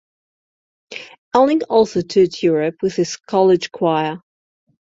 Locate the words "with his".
2.81-3.17